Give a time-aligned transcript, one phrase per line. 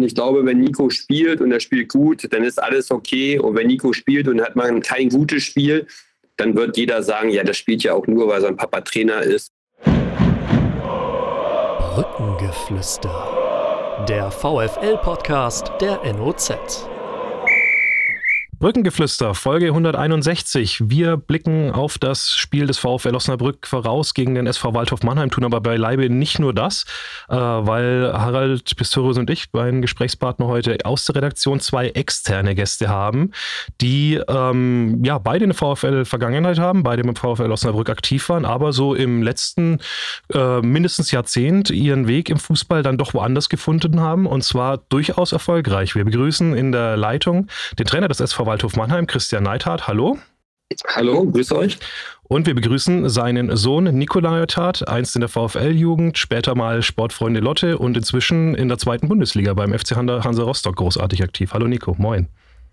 [0.00, 3.38] Und ich glaube, wenn Nico spielt und er spielt gut, dann ist alles okay.
[3.38, 5.86] Und wenn Nico spielt und hat man kein gutes Spiel,
[6.38, 9.52] dann wird jeder sagen, ja, das spielt ja auch nur, weil sein Papa Trainer ist.
[11.94, 14.06] Brückengeflüster.
[14.08, 16.88] Der VFL-Podcast der NOZ.
[18.60, 20.90] Brückengeflüster, Folge 161.
[20.90, 25.46] Wir blicken auf das Spiel des VfL Osnabrück voraus gegen den SV Waldhof Mannheim, tun
[25.46, 26.84] aber beileibe nicht nur das,
[27.30, 32.90] äh, weil Harald Pistorius und ich, mein Gesprächspartner heute aus der Redaktion, zwei externe Gäste
[32.90, 33.30] haben,
[33.80, 38.94] die ähm, ja beide eine VfL-Vergangenheit haben, beide im VfL Osnabrück aktiv waren, aber so
[38.94, 39.78] im letzten
[40.34, 45.32] äh, mindestens Jahrzehnt ihren Weg im Fußball dann doch woanders gefunden haben und zwar durchaus
[45.32, 45.94] erfolgreich.
[45.94, 47.46] Wir begrüßen in der Leitung
[47.78, 49.86] den Trainer des SV Waldhof Mannheim, Christian Neithardt.
[49.86, 50.18] Hallo.
[50.96, 51.78] Hallo, grüß euch.
[52.24, 57.78] Und wir begrüßen seinen Sohn Nikolai Neithardt, einst in der VfL-Jugend, später mal Sportfreunde Lotte
[57.78, 61.52] und inzwischen in der zweiten Bundesliga beim FC Hansa Rostock großartig aktiv.
[61.52, 62.26] Hallo Nico, moin.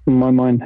[0.05, 0.63] Moin, moin.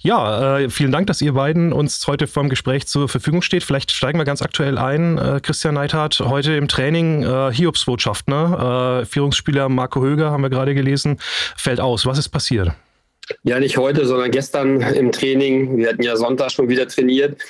[0.00, 3.64] Ja, äh, vielen Dank, dass ihr beiden uns heute vom Gespräch zur Verfügung steht.
[3.64, 5.16] Vielleicht steigen wir ganz aktuell ein.
[5.16, 9.00] Äh, Christian Neithardt, heute im Training äh, Hiobsbotschafter.
[9.00, 11.16] Äh, Führungsspieler Marco Höger, haben wir gerade gelesen,
[11.56, 12.04] fällt aus.
[12.04, 12.74] Was ist passiert?
[13.42, 15.78] Ja, nicht heute, sondern gestern im Training.
[15.78, 17.40] Wir hatten ja Sonntag schon wieder trainiert.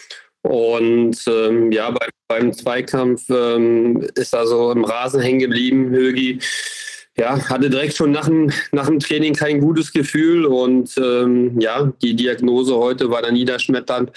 [0.42, 6.38] Und ähm, ja, bei, beim Zweikampf ähm, ist also im Rasen hängen geblieben, Högi.
[7.16, 10.46] Ja, hatte direkt schon nach dem, nach dem Training kein gutes Gefühl.
[10.46, 14.10] Und ähm, ja, die Diagnose heute war dann niederschmetternd.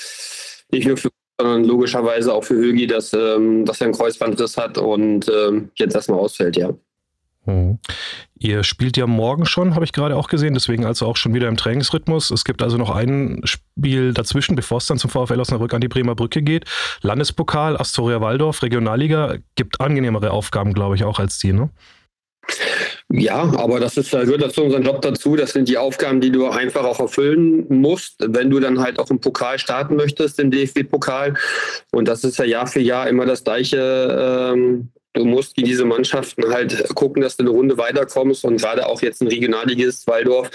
[0.71, 4.77] Nicht nur für sondern logischerweise auch für Högi, dass, ähm, dass er einen Kreuzbandriss hat
[4.77, 6.73] und ähm, jetzt erstmal ausfällt, ja.
[7.47, 7.79] Mhm.
[8.37, 11.47] Ihr spielt ja morgen schon, habe ich gerade auch gesehen, deswegen also auch schon wieder
[11.47, 12.29] im Trainingsrhythmus.
[12.29, 15.87] Es gibt also noch ein Spiel dazwischen, bevor es dann zum VfL Osnabrück an die
[15.87, 16.65] Bremer Brücke geht.
[17.01, 21.69] Landespokal, Astoria Waldorf, Regionalliga, gibt angenehmere Aufgaben, glaube ich, auch als die, ne?
[23.09, 25.35] Ja, aber das ist, gehört dazu unserem Job dazu.
[25.35, 29.09] Das sind die Aufgaben, die du einfach auch erfüllen musst, wenn du dann halt auch
[29.09, 31.35] im Pokal starten möchtest, im DFB-Pokal.
[31.91, 35.85] Und das ist ja Jahr für Jahr immer das gleiche ähm, du musst wie diese
[35.85, 40.49] Mannschaften halt gucken, dass du eine Runde weiterkommst und gerade auch jetzt ein Regionalligist Waldorf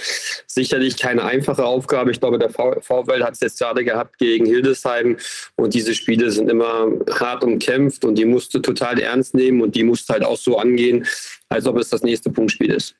[0.46, 2.10] sicherlich keine einfache Aufgabe.
[2.10, 5.16] Ich glaube, der VfL hat es jetzt gerade gehabt gegen Hildesheim
[5.56, 9.74] und diese Spiele sind immer hart umkämpft und die musst du total ernst nehmen und
[9.74, 11.06] die musst du halt auch so angehen,
[11.48, 12.94] als ob es das nächste Punktspiel ist.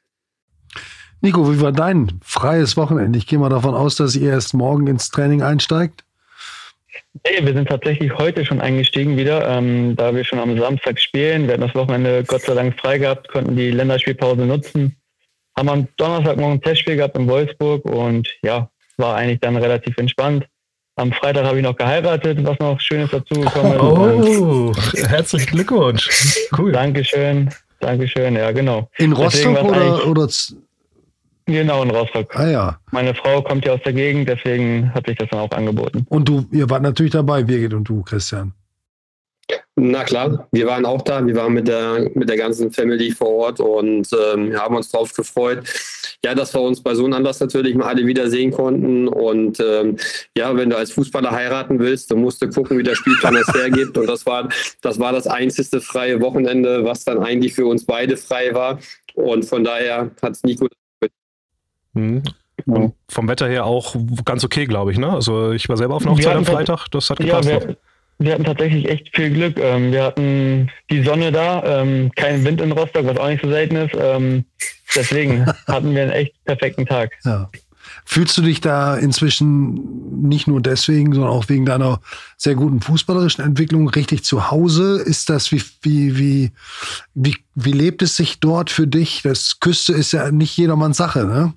[1.20, 3.16] Nico, wie war dein freies Wochenende?
[3.16, 6.04] Ich gehe mal davon aus, dass ihr erst morgen ins Training einsteigt.
[7.24, 11.46] Nee, wir sind tatsächlich heute schon eingestiegen wieder, ähm, da wir schon am Samstag spielen.
[11.46, 14.96] Wir hatten das Wochenende Gott sei Dank frei gehabt, konnten die Länderspielpause nutzen.
[15.56, 20.46] Haben am Donnerstagmorgen ein Testspiel gehabt in Wolfsburg und ja, war eigentlich dann relativ entspannt.
[20.96, 24.38] Am Freitag habe ich noch geheiratet, was noch Schönes dazugekommen ist.
[24.38, 24.72] Oh,
[25.06, 26.08] herzlichen Glückwunsch.
[26.56, 26.72] Cool.
[26.72, 27.48] Dankeschön,
[27.80, 28.88] Dankeschön, ja, genau.
[28.98, 30.28] In Rostock oder, oder
[31.46, 32.34] Genau, in Rostock.
[32.36, 32.78] Ah ja.
[32.92, 36.06] Meine Frau kommt ja aus der Gegend, deswegen hat sich das dann auch angeboten.
[36.08, 38.52] Und du, ihr wart natürlich dabei, Birgit und du, Christian.
[39.74, 41.26] Na klar, wir waren auch da.
[41.26, 45.12] Wir waren mit der, mit der ganzen Family vor Ort und ähm, haben uns darauf
[45.14, 45.64] gefreut.
[46.24, 49.08] Ja, dass wir uns bei so einem Anlass natürlich mal alle wieder sehen konnten.
[49.08, 49.96] Und ähm,
[50.36, 53.52] ja, wenn du als Fußballer heiraten willst, dann musst du gucken, wie der Spielplan es
[53.52, 53.96] hergibt.
[53.98, 54.48] Und das war,
[54.82, 58.78] das war das einzigste freie Wochenende, was dann eigentlich für uns beide frei war.
[59.14, 60.68] Und von daher hat es Nico
[61.94, 62.22] Mhm.
[62.66, 64.98] Und vom Wetter her auch ganz okay, glaube ich.
[64.98, 65.10] Ne?
[65.10, 67.48] Also ich war selber auf einer Hochzeit am Freitag, das hat gepasst.
[67.48, 67.76] Ja, wir,
[68.18, 69.58] wir, hatten tatsächlich echt viel Glück.
[69.58, 73.48] Ähm, wir hatten die Sonne da, ähm, kein Wind in Rostock, was auch nicht so
[73.48, 73.94] selten ist.
[73.98, 74.44] Ähm,
[74.94, 77.12] deswegen hatten wir einen echt perfekten Tag.
[77.24, 77.50] Ja.
[78.04, 82.00] Fühlst du dich da inzwischen nicht nur deswegen, sondern auch wegen deiner
[82.36, 85.00] sehr guten fußballerischen Entwicklung richtig zu Hause?
[85.04, 86.52] Ist das, wie, wie, wie,
[87.14, 89.22] wie, wie lebt es sich dort für dich?
[89.22, 91.54] Das Küste ist ja nicht jedermanns Sache, ne?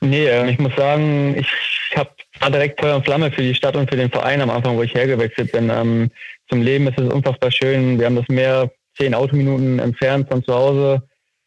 [0.00, 1.48] Nee, ähm, ich muss sagen, ich
[1.96, 2.10] habe
[2.40, 4.82] war direkt Feuer und Flamme für die Stadt und für den Verein am Anfang, wo
[4.82, 5.70] ich hergewechselt bin.
[5.70, 6.10] Ähm,
[6.48, 7.98] zum Leben ist es unfassbar schön.
[7.98, 11.02] Wir haben das Meer zehn Autominuten entfernt von zu Hause.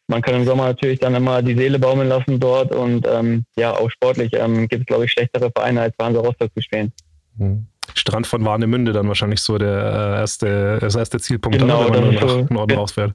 [0.06, 3.72] Man kann im Sommer natürlich dann immer die Seele baumeln lassen dort und ähm, ja,
[3.72, 6.92] auch sportlich ähm, gibt es, glaube ich, schlechtere Vereine als Hansa Rostock zu spielen.
[7.36, 7.66] Mhm.
[7.94, 12.06] Strand von Warnemünde dann wahrscheinlich so der äh, erste, das erste Zielpunkt, genau, dann, wenn
[12.06, 13.12] man nach so, Norden rausfährt.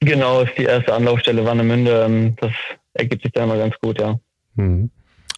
[0.00, 2.04] Genau, ist die erste Anlaufstelle Warnemünde.
[2.06, 2.52] Ähm, das
[2.98, 4.18] ergibt sich dann immer ganz gut, ja.
[4.54, 4.90] Mhm.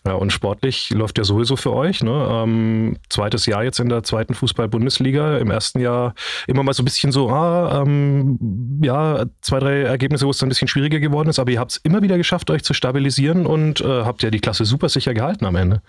[0.07, 2.03] Ja, und sportlich läuft ja sowieso für euch.
[2.03, 2.29] Ne?
[2.31, 5.39] Ähm, zweites Jahr jetzt in der zweiten Fußball-Bundesliga.
[5.39, 6.15] Im ersten Jahr
[6.47, 10.47] immer mal so ein bisschen so, ah, ähm, ja, zwei, drei Ergebnisse, wo es dann
[10.47, 13.45] ein bisschen schwieriger geworden ist, aber ihr habt es immer wieder geschafft, euch zu stabilisieren
[13.45, 15.83] und äh, habt ja die Klasse super sicher gehalten am Ende.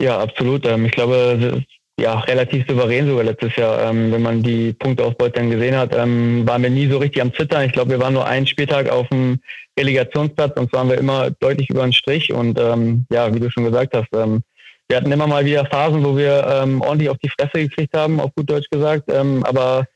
[0.00, 0.66] Ja, absolut.
[0.66, 1.64] Ähm, ich glaube,
[1.98, 3.88] ja, relativ souverän sogar letztes Jahr.
[3.88, 7.32] Ähm, wenn man die Punkteausbeute dann gesehen hat, ähm, waren wir nie so richtig am
[7.32, 7.64] Zittern.
[7.64, 9.40] Ich glaube, wir waren nur einen Spieltag auf dem
[9.78, 12.32] Relegationsplatz und waren wir immer deutlich über den Strich.
[12.32, 14.42] Und ähm, ja, wie du schon gesagt hast, ähm,
[14.88, 18.20] wir hatten immer mal wieder Phasen, wo wir ähm, ordentlich auf die Fresse gekriegt haben,
[18.20, 19.04] auf gut Deutsch gesagt.
[19.10, 19.86] Ähm, aber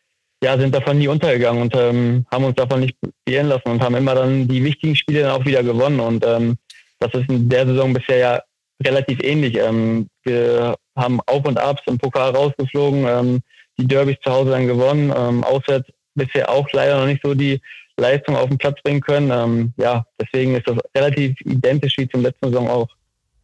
[0.43, 2.96] ja, sind davon nie untergegangen und ähm, haben uns davon nicht
[3.26, 6.00] beirren lassen und haben immer dann die wichtigen Spiele dann auch wieder gewonnen.
[6.00, 6.56] Und ähm,
[6.99, 8.43] das ist in der Saison bisher ja
[8.82, 9.56] relativ ähnlich.
[9.56, 13.41] Ähm, wir haben Auf und Abs im Pokal rausgeflogen, ähm,
[13.79, 17.61] die Derbys zu Hause dann gewonnen, ähm, auswärts bisher auch leider noch nicht so die
[17.97, 19.31] Leistung auf den Platz bringen können.
[19.31, 22.88] Ähm, ja, deswegen ist das relativ identisch wie zum letzten Saison auch.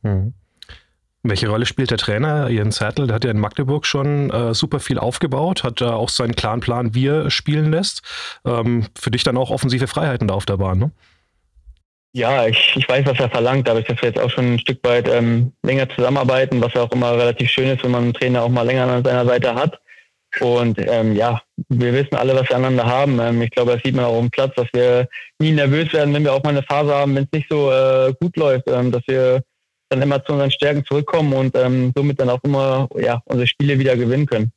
[0.03, 0.33] Mhm.
[1.29, 3.09] Welche Rolle spielt der Trainer Jens Hertel?
[3.09, 6.61] Der hat ja in Magdeburg schon äh, super viel aufgebaut, hat da auch seinen klaren
[6.61, 8.03] Plan, wie er spielen lässt.
[8.45, 10.91] Ähm, für dich dann auch offensive Freiheiten da auf der Bahn, ne?
[12.17, 14.79] Ja, ich, ich weiß, was er verlangt, dadurch, dass wir jetzt auch schon ein Stück
[14.85, 18.43] weit ähm, länger zusammenarbeiten, was ja auch immer relativ schön ist, wenn man einen Trainer
[18.43, 19.79] auch mal länger an seiner Seite hat.
[20.41, 23.21] Und ähm, ja, wir wissen alle, was wir aneinander haben.
[23.21, 25.07] Ähm, ich glaube, das sieht man auch dem Platz, dass wir
[25.41, 28.15] nie nervös werden, wenn wir auch mal eine Phase haben, wenn es nicht so äh,
[28.19, 29.43] gut läuft, ähm, dass wir
[29.91, 33.79] dann immer zu unseren Stärken zurückkommen und ähm, somit dann auch immer ja, unsere Spiele
[33.79, 34.53] wieder gewinnen können.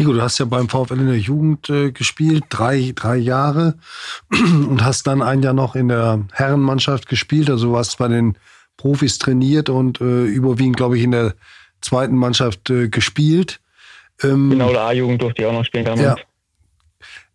[0.00, 3.74] Nico, du hast ja beim VfL in der Jugend äh, gespielt, drei, drei Jahre
[4.30, 7.50] und hast dann ein Jahr noch in der Herrenmannschaft gespielt.
[7.50, 8.38] Also warst bei den
[8.78, 11.34] Profis trainiert und äh, überwiegend, glaube ich, in der
[11.82, 13.60] zweiten Mannschaft äh, gespielt.
[14.22, 16.02] Ähm, genau, der A-Jugend durfte ich auch noch spielen damals.
[16.02, 16.16] Ja.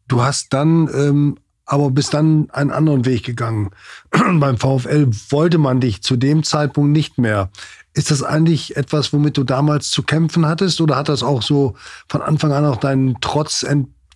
[0.08, 3.70] Du hast dann ähm, aber bis dann einen anderen Weg gegangen.
[4.10, 7.52] Beim VfL wollte man dich zu dem Zeitpunkt nicht mehr.
[7.96, 11.76] Ist das eigentlich etwas, womit du damals zu kämpfen hattest oder hat das auch so
[12.10, 13.66] von Anfang an auch deinen Trotz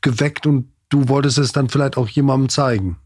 [0.02, 2.98] geweckt und du wolltest es dann vielleicht auch jemandem zeigen?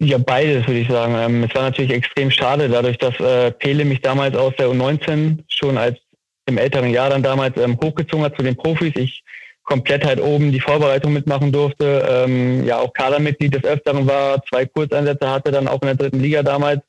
[0.00, 1.14] Ja, beides würde ich sagen.
[1.16, 5.38] Ähm, es war natürlich extrem schade, dadurch, dass äh, Pele mich damals aus der U19
[5.48, 5.96] schon als
[6.46, 8.92] im älteren Jahr dann damals ähm, hochgezogen hat zu den Profis.
[8.96, 9.24] Ich
[9.64, 14.66] komplett halt oben die Vorbereitung mitmachen durfte, ähm, ja auch Kadermitglied des Öfteren war, zwei
[14.66, 16.80] Kurzeinsätze hatte dann auch in der dritten Liga damals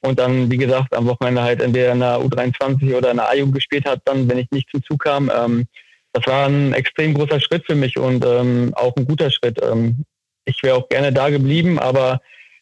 [0.00, 3.54] und dann, wie gesagt, am Wochenende halt entweder in der U23 oder in der A-Jugend
[3.54, 5.30] gespielt hat, dann, wenn ich nicht zum Zug kam.
[5.34, 5.66] Ähm,
[6.12, 9.60] das war ein extrem großer Schritt für mich und ähm, auch ein guter Schritt.
[9.62, 10.04] Ähm,
[10.44, 12.20] ich wäre auch gerne da geblieben, aber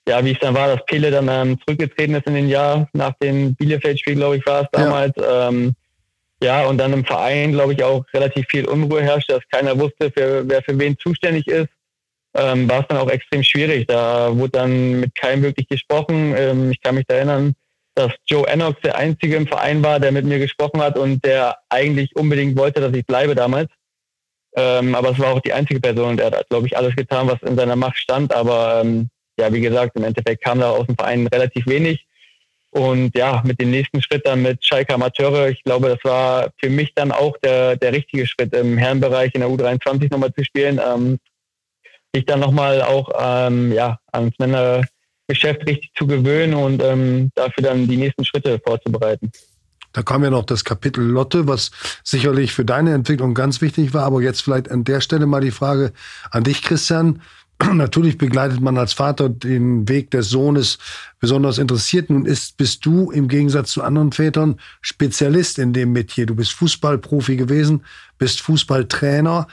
[0.08, 3.12] ja, wie es dann war, dass Pele dann ähm, zurückgetreten ist in den Jahr nach
[3.20, 5.12] dem Bielefeld-Spiel, glaube ich, war es damals.
[5.16, 5.48] Ja.
[5.48, 5.74] Ähm,
[6.42, 10.10] ja, und dann im Verein, glaube ich, auch relativ viel Unruhe herrscht, dass keiner wusste,
[10.10, 11.68] für, wer für wen zuständig ist
[12.36, 13.86] ähm, war es dann auch extrem schwierig.
[13.86, 16.34] Da wurde dann mit keinem wirklich gesprochen.
[16.36, 17.54] Ähm, ich kann mich da erinnern,
[17.94, 21.56] dass Joe Ennox der Einzige im Verein war, der mit mir gesprochen hat und der
[21.70, 23.70] eigentlich unbedingt wollte, dass ich bleibe damals.
[24.54, 27.42] Ähm, aber es war auch die einzige Person, der hat, glaube ich, alles getan, was
[27.42, 28.34] in seiner Macht stand.
[28.34, 29.08] Aber ähm,
[29.38, 32.06] ja, wie gesagt, im Endeffekt kam da aus dem Verein relativ wenig.
[32.70, 36.68] Und ja, mit dem nächsten Schritt dann mit Schalke Amateure, ich glaube, das war für
[36.68, 40.78] mich dann auch der, der richtige Schritt im Herrenbereich in der U23 nochmal zu spielen.
[40.86, 41.18] Ähm,
[42.14, 47.86] sich dann nochmal auch ähm, ja, ans Männergeschäft richtig zu gewöhnen und ähm, dafür dann
[47.88, 49.30] die nächsten Schritte vorzubereiten.
[49.92, 51.70] Da kam ja noch das Kapitel Lotte, was
[52.04, 54.04] sicherlich für deine Entwicklung ganz wichtig war.
[54.04, 55.92] Aber jetzt vielleicht an der Stelle mal die Frage
[56.30, 57.22] an dich, Christian.
[57.72, 60.76] Natürlich begleitet man als Vater den Weg des Sohnes
[61.18, 62.10] besonders interessiert.
[62.10, 66.26] Nun ist, bist du im Gegensatz zu anderen Vätern Spezialist in dem Metier.
[66.26, 67.82] Du bist Fußballprofi gewesen,
[68.18, 69.46] bist Fußballtrainer.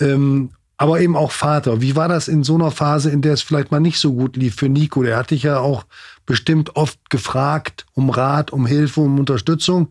[0.00, 0.50] Ähm,
[0.80, 1.82] aber eben auch Vater.
[1.82, 4.38] Wie war das in so einer Phase, in der es vielleicht mal nicht so gut
[4.38, 5.02] lief für Nico?
[5.02, 5.84] Der hat dich ja auch
[6.24, 9.88] bestimmt oft gefragt um Rat, um Hilfe, um Unterstützung.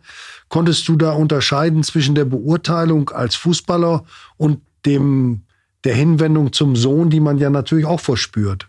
[0.47, 4.03] Konntest du da unterscheiden zwischen der Beurteilung als Fußballer
[4.37, 5.43] und dem,
[5.83, 8.67] der Hinwendung zum Sohn, die man ja natürlich auch verspürt?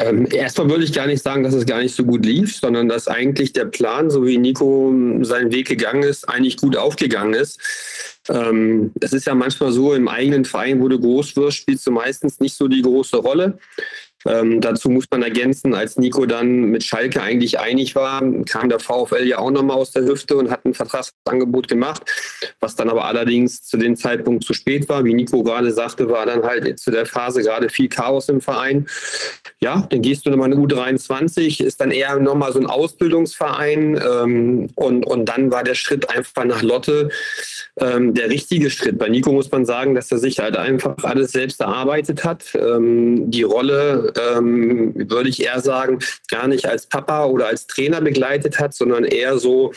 [0.00, 2.88] Ähm, erstmal würde ich gar nicht sagen, dass es gar nicht so gut lief, sondern
[2.88, 7.60] dass eigentlich der Plan, so wie Nico seinen Weg gegangen ist, eigentlich gut aufgegangen ist.
[8.30, 11.90] Ähm, das ist ja manchmal so, im eigenen Verein, wo du groß wirst, spielst du
[11.90, 13.58] meistens nicht so die große Rolle.
[14.26, 18.78] Ähm, dazu muss man ergänzen, als Nico dann mit Schalke eigentlich einig war, kam der
[18.78, 22.02] VfL ja auch nochmal aus der Hüfte und hat ein Vertragsangebot gemacht,
[22.60, 25.04] was dann aber allerdings zu dem Zeitpunkt zu spät war.
[25.04, 28.86] Wie Nico gerade sagte, war dann halt zu der Phase gerade viel Chaos im Verein.
[29.62, 34.68] Ja, dann gehst du nochmal in U23, ist dann eher nochmal so ein Ausbildungsverein ähm,
[34.74, 37.10] und, und dann war der Schritt einfach nach Lotte
[37.78, 38.98] ähm, der richtige Schritt.
[38.98, 42.44] Bei Nico muss man sagen, dass er sich halt einfach alles selbst erarbeitet hat.
[42.54, 45.98] Ähm, die Rolle ähm, würde ich eher sagen,
[46.28, 49.72] gar nicht als Papa oder als Trainer begleitet hat, sondern eher so,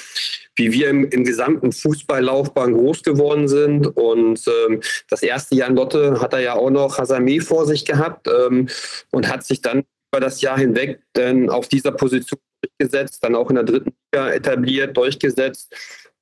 [0.55, 3.87] wie wir im, im gesamten Fußballlaufbahn groß geworden sind.
[3.87, 7.85] Und ähm, das erste Jahr in Lotte hat er ja auch noch Hasame vor sich
[7.85, 8.67] gehabt ähm,
[9.11, 13.49] und hat sich dann über das Jahr hinweg dann auf dieser Position durchgesetzt, dann auch
[13.49, 15.73] in der dritten Liga etabliert, durchgesetzt.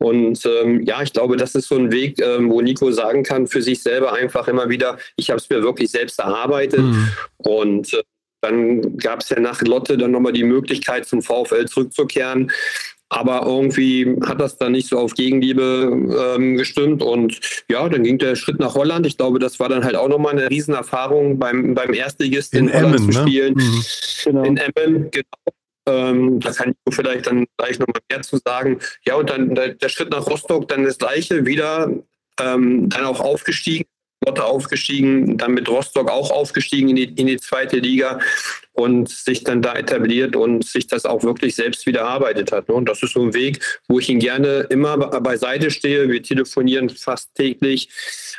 [0.01, 3.45] Und ähm, ja, ich glaube, das ist so ein Weg, ähm, wo Nico sagen kann
[3.45, 6.79] für sich selber einfach immer wieder, ich habe es mir wirklich selbst erarbeitet.
[6.79, 7.07] Mhm.
[7.37, 8.01] Und äh,
[8.41, 12.51] dann gab es ja nach Lotte dann nochmal die Möglichkeit, zum VfL zurückzukehren.
[13.09, 17.03] Aber irgendwie hat das dann nicht so auf Gegenliebe ähm, gestimmt.
[17.03, 17.39] Und
[17.69, 19.05] ja, dann ging der Schritt nach Holland.
[19.05, 22.73] Ich glaube, das war dann halt auch nochmal eine Riesenerfahrung beim, beim Erstligist in, in
[22.73, 23.27] Holland Emmen, zu ne?
[23.27, 23.53] spielen.
[23.53, 23.63] Ne?
[23.63, 23.83] Mhm.
[24.23, 24.43] Genau.
[24.45, 25.60] In Emmen, genau.
[25.87, 28.79] Ähm, da kann ich vielleicht dann gleich nochmal mehr zu sagen.
[29.05, 31.91] Ja, und dann der, der, Schritt nach Rostock, dann das gleiche, wieder
[32.39, 33.85] ähm, dann auch aufgestiegen,
[34.25, 38.19] Lotte aufgestiegen, dann mit Rostock auch aufgestiegen in die, in die zweite Liga
[38.73, 42.69] und sich dann da etabliert und sich das auch wirklich selbst wieder erarbeitet hat.
[42.69, 42.75] Ne?
[42.75, 46.09] Und das ist so ein Weg, wo ich ihn gerne immer beiseite stehe.
[46.09, 47.89] Wir telefonieren fast täglich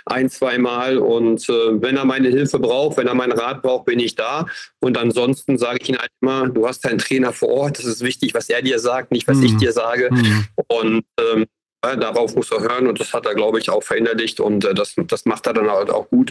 [0.07, 3.87] ein, zwei Mal und äh, wenn er meine Hilfe braucht, wenn er meinen Rat braucht,
[3.87, 4.47] bin ich da.
[4.81, 8.03] Und ansonsten sage ich ihm halt immer, du hast deinen Trainer vor Ort, das ist
[8.03, 9.47] wichtig, was er dir sagt, nicht was mhm.
[9.47, 10.11] ich dir sage.
[10.13, 10.47] Mhm.
[10.69, 11.47] Und ähm,
[11.83, 14.95] darauf muss er hören und das hat er, glaube ich, auch verinnerlicht und äh, das,
[14.97, 16.31] das macht er dann halt auch gut.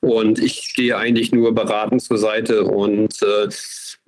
[0.00, 3.48] Und ich stehe eigentlich nur beratend zur Seite und äh,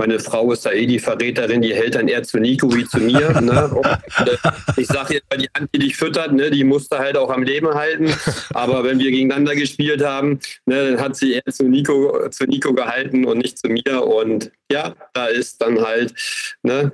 [0.00, 2.98] meine Frau ist da eh die Verräterin, die hält dann eher zu Nico wie zu
[2.98, 3.18] mir.
[3.48, 3.68] Ne?
[3.68, 4.36] Und, äh,
[4.76, 7.42] ich sage jetzt mal, die Hand, die dich füttert, ne, die musste halt auch am
[7.42, 8.12] Leben halten.
[8.52, 12.74] Aber wenn wir gegeneinander gespielt haben, ne, dann hat sie eher zu Nico, zu Nico
[12.74, 14.04] gehalten und nicht zu mir.
[14.04, 16.14] Und ja, da ist dann halt
[16.62, 16.92] ne,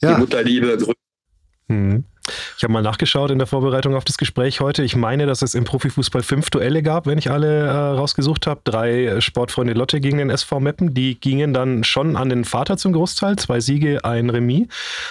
[0.00, 0.14] ja.
[0.14, 0.94] die Mutterliebe größer.
[1.68, 2.04] Hm.
[2.56, 4.82] Ich habe mal nachgeschaut in der Vorbereitung auf das Gespräch heute.
[4.82, 8.60] Ich meine, dass es im Profifußball fünf Duelle gab, wenn ich alle äh, rausgesucht habe.
[8.64, 10.94] Drei Sportfreunde Lotte gegen den SV Meppen.
[10.94, 13.36] Die gingen dann schon an den Vater zum Großteil.
[13.36, 14.68] Zwei Siege, ein Remis.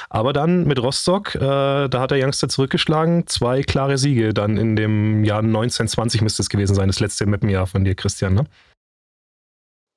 [0.10, 3.28] Aber dann mit Rostock, äh, da hat der Youngster zurückgeschlagen.
[3.28, 6.88] Zwei klare Siege dann in dem Jahr 1920 müsste es gewesen sein.
[6.88, 8.46] Das letzte Meppenjahr von dir, Christian, ne?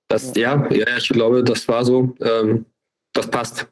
[0.08, 2.16] Das, ja, ja, ich glaube, das war so.
[2.20, 2.66] Ähm,
[3.12, 3.68] das passt.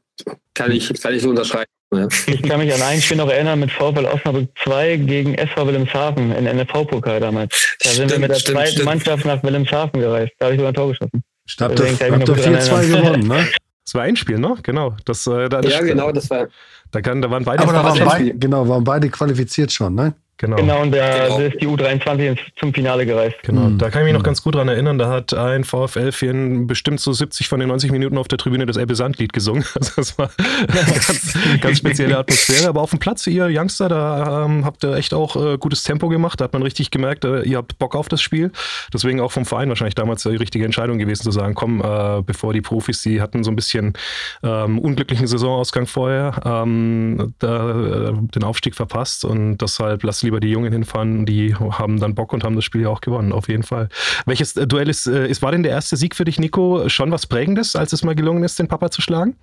[0.55, 1.71] Kann ich, kann ich so unterschreiben.
[1.91, 2.07] Ja.
[2.27, 6.33] Ich kann mich an ein Spiel noch erinnern mit VfL Osnabrück 2 gegen SV Wilhelmshaven
[6.33, 7.77] in NFV-Pokal damals.
[7.81, 8.85] Da sind wir mit der stimmt, zweiten stimmt.
[8.85, 10.33] Mannschaft nach Wilhelmshaven gereist.
[10.39, 11.23] Da habe ich sogar ein Tor geschossen.
[11.61, 13.49] Habt ihr 4-2 gewonnen, ne?
[13.89, 14.55] Das war ein Spiel, ne?
[14.63, 14.95] Genau.
[15.07, 16.49] Das, äh, da, ja, genau, das war.
[16.91, 17.63] Da, kann, da waren beide.
[17.63, 20.13] Aber da waren beide, genau, waren beide qualifiziert schon, ne?
[20.39, 20.57] Genau.
[20.57, 21.39] genau, und der, genau.
[21.41, 23.37] ist die U23 zum Finale gereist.
[23.43, 23.79] Genau, mhm.
[23.79, 24.25] da kann ich mich noch hm.
[24.25, 24.97] ganz gut dran erinnern.
[24.97, 28.77] Da hat ein VfL-Fan bestimmt so 70 von den 90 Minuten auf der Tribüne das
[28.77, 29.65] Ebbe Sand-Lied gesungen.
[29.79, 32.69] Also das war eine ganz, ganz spezielle Atmosphäre.
[32.69, 36.09] Aber auf dem Platz, ihr Youngster, da ähm, habt ihr echt auch äh, gutes Tempo
[36.09, 36.41] gemacht.
[36.41, 38.51] Da hat man richtig gemerkt, äh, ihr habt Bock auf das Spiel.
[38.93, 42.53] Deswegen auch vom Verein wahrscheinlich damals die richtige Entscheidung gewesen zu sagen, komm, äh, bevor
[42.53, 43.95] die Profis, die hatten so ein bisschen
[44.43, 50.51] ähm, unglücklichen Saisonausgang vorher, ähm, da, äh, den Aufstieg verpasst und deshalb lass lieber die
[50.51, 53.63] Jungen hinfahren, die haben dann Bock und haben das Spiel ja auch gewonnen, auf jeden
[53.63, 53.89] Fall.
[54.27, 57.11] Welches äh, Duell ist, äh, ist, war denn der erste Sieg für dich, Nico, schon
[57.11, 59.37] was Prägendes, als es mal gelungen ist, den Papa zu schlagen?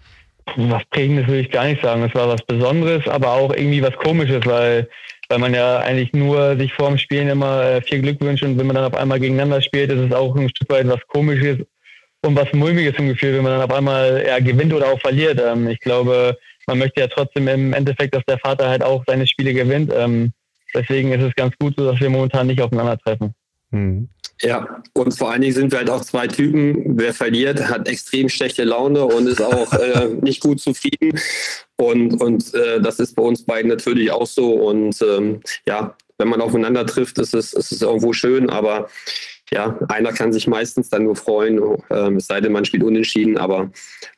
[0.58, 2.04] Was Prägendes würde ich gar nicht sagen.
[2.04, 4.88] Es war was Besonderes, aber auch irgendwie was Komisches, weil,
[5.30, 8.60] weil man ja eigentlich nur sich vor dem Spielen immer äh, viel Glück wünscht und
[8.60, 11.58] wenn man dann auf einmal gegeneinander spielt, ist es auch ein Stück weit was Komisches
[12.22, 15.42] und was Mulmiges im Gefühl, wenn man dann auf einmal ja, gewinnt oder auch verliert.
[15.44, 16.38] Ähm, ich glaube,
[16.68, 19.92] man möchte ja trotzdem im Endeffekt, dass der Vater halt auch seine Spiele gewinnt.
[19.96, 20.32] Ähm,
[20.76, 23.34] Deswegen ist es ganz gut so, dass wir momentan nicht aufeinandertreffen.
[23.72, 24.10] Hm.
[24.42, 27.00] Ja, und vor allen Dingen sind wir halt auch zwei Typen.
[27.00, 31.18] Wer verliert, hat extrem schlechte Laune und ist auch äh, nicht gut zufrieden.
[31.78, 34.54] Und, und äh, das ist bei uns beiden natürlich auch so.
[34.54, 38.90] Und ähm, ja, wenn man aufeinander trifft, ist es, ist es irgendwo schön, aber
[39.52, 41.60] ja, einer kann sich meistens dann nur freuen,
[41.90, 43.70] äh, es sei denn, man spielt unentschieden, aber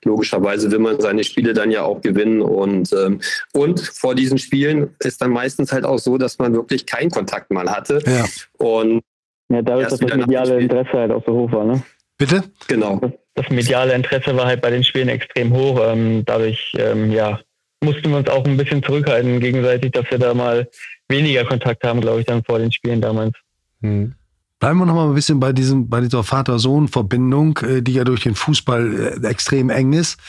[0.04, 2.42] logischerweise will man seine Spiele dann ja auch gewinnen.
[2.42, 3.20] Und, ähm,
[3.54, 7.52] und vor diesen Spielen ist dann meistens halt auch so, dass man wirklich keinen Kontakt
[7.52, 8.02] mal hatte.
[8.06, 8.26] Ja.
[8.58, 9.02] Und
[9.50, 11.84] ja, dadurch, dass das mediale Interesse halt auch so hoch war, ne?
[12.18, 12.44] Bitte?
[12.68, 12.98] Genau.
[12.98, 15.80] Das, das mediale Interesse war halt bei den Spielen extrem hoch.
[15.84, 17.40] Ähm, dadurch, ähm, ja,
[17.82, 20.68] mussten wir uns auch ein bisschen zurückhalten gegenseitig, dass wir da mal
[21.10, 23.34] weniger Kontakt haben, glaube ich, dann vor den Spielen damals.
[23.82, 24.16] Hm.
[24.60, 28.24] Bleiben wir noch mal ein bisschen bei diesem, bei dieser Vater-Sohn-Verbindung, äh, die ja durch
[28.24, 30.20] den Fußball äh, extrem eng ist.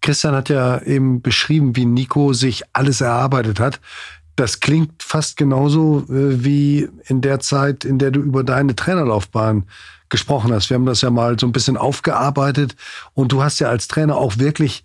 [0.00, 3.80] Christian hat ja eben beschrieben, wie Nico sich alles erarbeitet hat.
[4.34, 9.64] Das klingt fast genauso äh, wie in der Zeit, in der du über deine Trainerlaufbahn
[10.08, 10.68] gesprochen hast.
[10.68, 12.74] Wir haben das ja mal so ein bisschen aufgearbeitet
[13.14, 14.84] und du hast ja als Trainer auch wirklich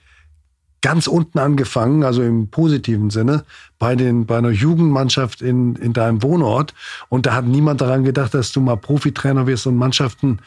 [0.82, 3.46] ganz unten angefangen, also im positiven Sinne,
[3.78, 6.74] bei, den, bei einer Jugendmannschaft in, in deinem Wohnort.
[7.10, 10.40] Und da hat niemand daran gedacht, dass du mal Profitrainer wirst und Mannschaften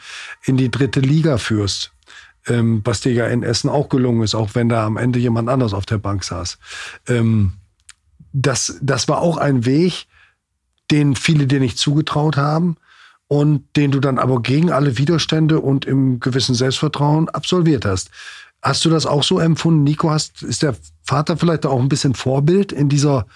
[0.43, 1.91] in die dritte Liga führst.
[2.47, 5.49] Ähm, was dir ja in Essen auch gelungen ist, auch wenn da am Ende jemand
[5.49, 6.59] anders auf der Bank saß.
[7.07, 7.53] Ähm,
[8.33, 10.05] das, das war auch ein Weg,
[10.91, 12.77] den viele dir nicht zugetraut haben
[13.27, 18.11] und den du dann aber gegen alle Widerstände und im gewissen Selbstvertrauen absolviert hast.
[18.65, 20.09] Hast du das auch so empfunden, Nico?
[20.09, 23.27] Hast, ist der Vater vielleicht auch ein bisschen Vorbild in dieser,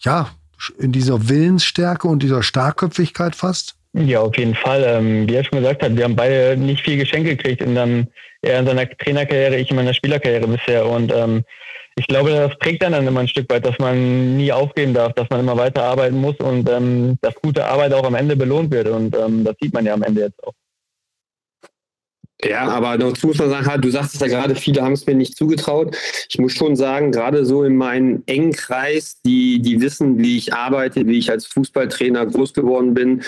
[0.00, 0.30] ja,
[0.78, 3.74] in dieser Willensstärke und dieser Starkköpfigkeit fast?
[3.92, 4.82] Ja, auf jeden Fall.
[4.86, 8.08] Ähm, wie er schon gesagt hat, wir haben beide nicht viel Geschenke gekriegt und dann
[8.40, 10.86] er in seiner Trainerkarriere, ich in meiner Spielerkarriere bisher.
[10.86, 11.44] Und ähm,
[11.96, 15.12] ich glaube, das prägt dann, dann immer ein Stück weit, dass man nie aufgeben darf,
[15.12, 18.70] dass man immer weiter arbeiten muss und ähm, dass gute Arbeit auch am Ende belohnt
[18.70, 18.88] wird.
[18.88, 20.54] Und ähm, das sieht man ja am Ende jetzt auch.
[22.44, 25.06] Ja, aber dazu muss man sagen, halt, du sagst es ja gerade, viele haben es
[25.06, 25.96] mir nicht zugetraut.
[26.28, 30.54] Ich muss schon sagen, gerade so in meinem engen Kreis, die, die wissen, wie ich
[30.54, 33.22] arbeite, wie ich als Fußballtrainer groß geworden bin,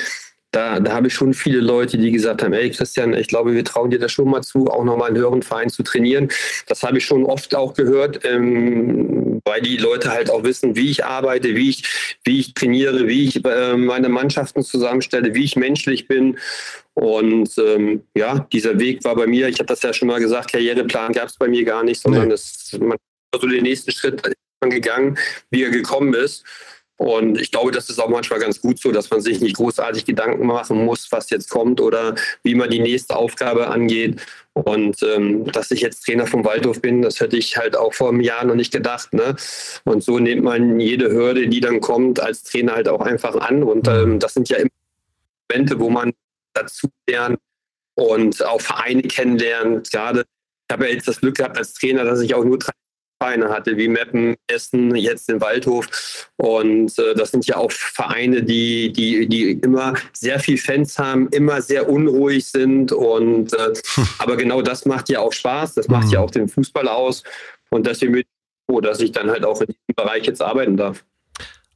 [0.53, 3.65] da, da habe ich schon viele Leute, die gesagt haben, ey Christian, ich glaube, wir
[3.65, 6.29] trauen dir das schon mal zu, auch nochmal einen höheren Verein zu trainieren.
[6.67, 10.91] Das habe ich schon oft auch gehört, ähm, weil die Leute halt auch wissen, wie
[10.91, 15.55] ich arbeite, wie ich, wie ich trainiere, wie ich äh, meine Mannschaften zusammenstelle, wie ich
[15.55, 16.37] menschlich bin.
[16.95, 20.53] Und ähm, ja, dieser Weg war bei mir, ich habe das ja schon mal gesagt,
[20.53, 22.31] Karriereplan gab es bei mir gar nicht, sondern nee.
[22.31, 22.99] das, man
[23.35, 24.23] so den nächsten Schritt
[24.61, 25.17] gegangen,
[25.51, 26.45] wie er gekommen ist.
[27.01, 30.05] Und ich glaube, das ist auch manchmal ganz gut so, dass man sich nicht großartig
[30.05, 34.21] Gedanken machen muss, was jetzt kommt oder wie man die nächste Aufgabe angeht.
[34.53, 38.11] Und ähm, dass ich jetzt Trainer vom Waldhof bin, das hätte ich halt auch vor
[38.11, 39.15] einem Jahr noch nicht gedacht.
[39.15, 39.35] Ne?
[39.85, 43.63] Und so nimmt man jede Hürde, die dann kommt, als Trainer halt auch einfach an.
[43.63, 44.69] Und ähm, das sind ja immer
[45.51, 46.13] Momente, wo man
[46.55, 47.39] dazu lernt
[47.97, 49.91] und auch Vereine kennenlernt.
[49.91, 52.73] Gerade ich habe ja jetzt das Glück gehabt als Trainer, dass ich auch nur drei
[53.21, 56.31] Vereine hatte, wie Meppen, Essen, jetzt den Waldhof.
[56.37, 61.29] Und äh, das sind ja auch Vereine, die, die, die immer sehr viel Fans haben,
[61.31, 62.93] immer sehr unruhig sind.
[62.93, 63.73] Und äh,
[64.19, 66.25] aber genau das macht ja auch Spaß, das macht ja mhm.
[66.25, 67.23] auch den Fußball aus.
[67.71, 68.29] Und deswegen bin ich
[68.71, 71.05] froh, dass ich dann halt auch in diesem Bereich jetzt arbeiten darf.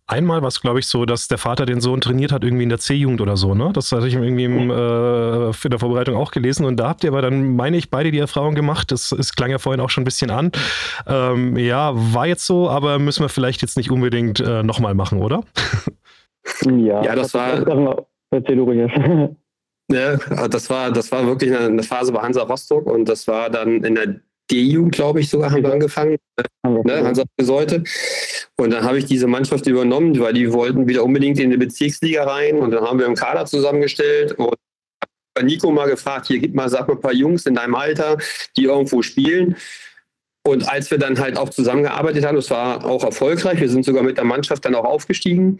[0.06, 2.68] Einmal war es, glaube ich, so, dass der Vater den Sohn trainiert hat, irgendwie in
[2.68, 3.70] der C-Jugend oder so, ne?
[3.72, 6.66] Das hatte ich irgendwie im, äh, in der Vorbereitung auch gelesen.
[6.66, 8.92] Und da habt ihr aber dann, meine ich, beide die Erfahrung gemacht.
[8.92, 10.52] Das, das klang ja vorhin auch schon ein bisschen an.
[11.06, 15.20] Ähm, ja, war jetzt so, aber müssen wir vielleicht jetzt nicht unbedingt äh, nochmal machen,
[15.20, 15.42] oder?
[16.66, 18.06] Ja, ja das, das war.
[18.30, 19.36] Erzähl du.
[19.92, 20.16] Ja,
[20.48, 23.94] das war, das war wirklich eine Phase bei Hansa Rostock und das war dann in
[23.94, 24.14] der
[24.50, 26.18] D-Jugend, glaube ich, sogar haben wir angefangen,
[26.64, 27.82] ne, Hansa Besäute.
[28.56, 32.24] Und dann habe ich diese Mannschaft übernommen, weil die wollten wieder unbedingt in die Bezirksliga
[32.24, 32.58] rein.
[32.58, 34.54] Und dann haben wir einen Kader zusammengestellt und
[35.34, 38.18] bei Nico mal gefragt, hier gib mal, sag mal ein paar Jungs in deinem Alter,
[38.56, 39.56] die irgendwo spielen.
[40.46, 44.02] Und als wir dann halt auch zusammengearbeitet haben, das war auch erfolgreich, wir sind sogar
[44.02, 45.58] mit der Mannschaft dann auch aufgestiegen,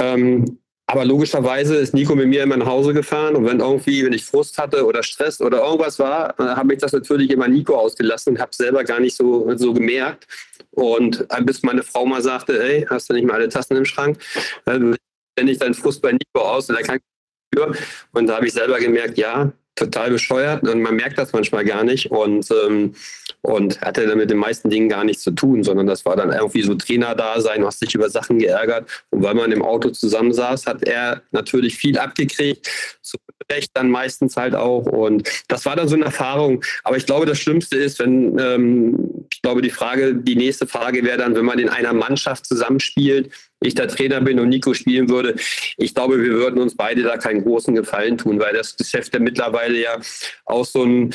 [0.00, 4.12] ähm, aber logischerweise ist Nico mit mir immer nach Hause gefahren und wenn irgendwie, wenn
[4.12, 8.34] ich Frust hatte oder Stress oder irgendwas war, habe ich das natürlich immer Nico ausgelassen
[8.34, 10.26] und habe selber gar nicht so, so gemerkt.
[10.72, 14.18] Und bis meine Frau mal sagte, hey, hast du nicht mal alle Tassen im Schrank?
[14.64, 14.96] Dann
[15.36, 16.98] ich deinen Frust bei Nico aus und er kann
[18.12, 21.84] und da habe ich selber gemerkt, ja, total bescheuert und man merkt das manchmal gar
[21.84, 22.94] nicht und, ähm,
[23.42, 26.32] und hatte dann mit den meisten Dingen gar nichts zu tun, sondern das war dann
[26.32, 28.88] irgendwie so Trainer da sein, hast dich über Sachen geärgert.
[29.10, 32.70] Und weil man im Auto zusammensaß, hat er natürlich viel abgekriegt,
[33.02, 33.18] zu
[33.50, 34.86] Recht dann meistens halt auch.
[34.86, 39.26] Und das war dann so eine Erfahrung, aber ich glaube, das Schlimmste ist, wenn, ähm,
[39.30, 43.30] ich glaube, die Frage, die nächste Frage wäre dann, wenn man in einer Mannschaft zusammenspielt,
[43.60, 45.36] ich der Trainer bin und Nico spielen würde,
[45.76, 49.20] ich glaube, wir würden uns beide da keinen großen Gefallen tun, weil das Geschäft ja
[49.20, 50.00] mittlerweile ja
[50.44, 51.14] auch so ein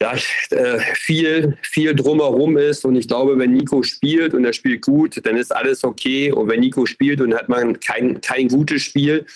[0.00, 0.14] ja,
[0.50, 2.84] äh, viel, viel drumherum ist.
[2.84, 6.30] Und ich glaube, wenn Nico spielt und er spielt gut, dann ist alles okay.
[6.30, 9.26] Und wenn Nico spielt und hat man kein, kein gutes Spiel,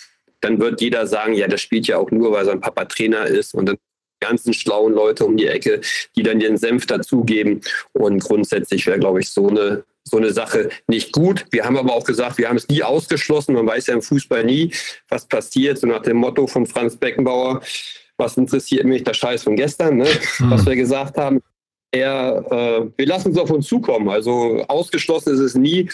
[0.41, 3.53] dann wird jeder sagen, ja, das spielt ja auch nur, weil sein Papa Trainer ist.
[3.53, 3.77] Und dann
[4.23, 5.81] ganzen schlauen Leute um die Ecke,
[6.15, 7.59] die dann ihren Senf dazugeben.
[7.91, 11.45] Und grundsätzlich wäre, glaube ich, so eine, so eine Sache nicht gut.
[11.51, 13.53] Wir haben aber auch gesagt, wir haben es nie ausgeschlossen.
[13.53, 14.71] Man weiß ja im Fußball nie,
[15.09, 15.77] was passiert.
[15.79, 17.61] So nach dem Motto von Franz Beckenbauer,
[18.23, 20.05] was interessiert mich der Scheiß von gestern, ne?
[20.37, 20.49] Hm.
[20.49, 21.41] was wir gesagt haben.
[21.91, 24.09] Er, äh, wir lassen es auf uns zukommen.
[24.09, 25.89] Also ausgeschlossen ist es nie,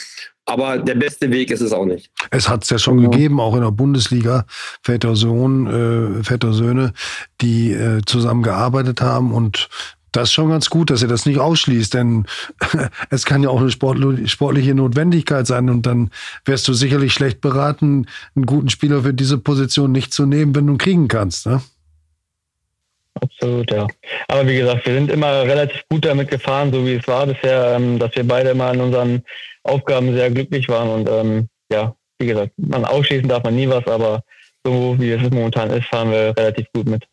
[0.46, 2.10] aber der beste Weg ist es auch nicht.
[2.32, 3.10] Es hat es ja schon ja.
[3.10, 4.46] gegeben, auch in der Bundesliga,
[4.82, 6.94] Väter, Sohn, äh, Väter, Söhne,
[7.42, 9.68] die äh, zusammengearbeitet haben und
[10.12, 12.26] das ist schon ganz gut, dass er das nicht ausschließt, denn
[13.10, 16.10] es kann ja auch eine sportliche Notwendigkeit sein und dann
[16.46, 20.66] wärst du sicherlich schlecht beraten, einen guten Spieler für diese Position nicht zu nehmen, wenn
[20.66, 21.46] du ihn kriegen kannst.
[21.46, 21.62] Ne?
[23.22, 23.88] Absolut, ja.
[24.28, 27.76] Aber wie gesagt, wir sind immer relativ gut damit gefahren, so wie es war bisher,
[27.76, 29.24] ähm, dass wir beide immer in unseren
[29.64, 30.90] Aufgaben sehr glücklich waren.
[30.90, 34.24] Und ähm, ja, wie gesagt, man ausschließen darf man nie was, aber
[34.64, 37.06] so wie es momentan ist, fahren wir relativ gut mit.